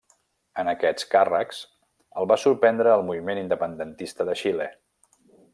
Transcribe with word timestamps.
En 0.61 0.71
aquests 0.71 1.05
càrrecs, 1.11 1.59
el 2.21 2.29
va 2.33 2.39
sorprendre 2.45 2.97
el 2.97 3.07
moviment 3.13 3.45
independentista 3.45 4.31
de 4.31 4.39
Xile. 4.45 4.73